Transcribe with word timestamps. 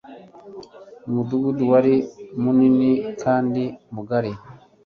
Umudugudu 1.07 1.63
wari 1.71 1.95
munini 2.43 2.91
kandi 3.23 3.63
mugari 3.93 4.31